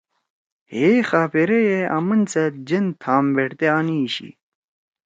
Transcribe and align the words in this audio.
ہیے 0.71 0.89
خآپیرئی 1.09 1.63
یے 1.69 1.79
آمن 1.97 2.19
سیت 2.31 2.53
جن 2.67 2.85
تھام 3.01 3.25
ویڑتے 3.35 3.67
آنیئ 3.77 4.05
شی۔ 4.15 4.29